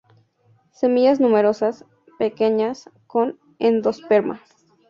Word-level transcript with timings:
Semillas 0.71 1.19
numerosas, 1.19 1.85
pequeñas; 2.17 2.89
con 3.05 3.37
endosperma. 3.59 4.41